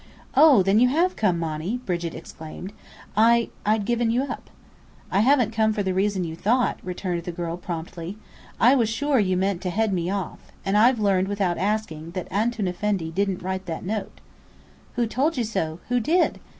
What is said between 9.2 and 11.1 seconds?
meant to head me off. And I've